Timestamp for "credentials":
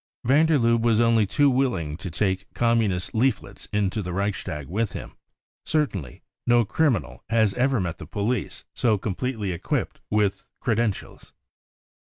10.59-11.33